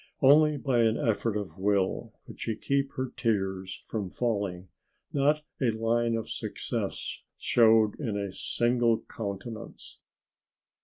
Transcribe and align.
Only 0.23 0.57
by 0.57 0.79
an 0.79 0.97
effort 0.97 1.37
of 1.37 1.59
will 1.59 2.15
could 2.25 2.39
she 2.39 2.55
keep 2.55 2.93
her 2.93 3.11
tears 3.15 3.83
from 3.85 4.09
falling 4.09 4.69
not 5.13 5.43
a 5.61 5.69
line 5.69 6.15
of 6.15 6.27
success 6.27 7.19
showed 7.37 7.99
in 7.99 8.17
a 8.17 8.31
single 8.31 9.03
countenance. 9.03 9.99